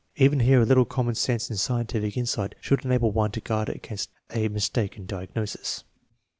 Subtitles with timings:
[0.15, 4.09] Even here a little common sense and scientific insight should enable one to guard against
[4.33, 5.83] a mistaken diagnosis.